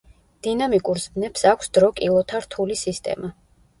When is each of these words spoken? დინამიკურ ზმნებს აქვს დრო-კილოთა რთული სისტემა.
დინამიკურ 0.45 1.01
ზმნებს 1.03 1.45
აქვს 1.51 1.71
დრო-კილოთა 1.79 2.43
რთული 2.47 2.79
სისტემა. 2.85 3.31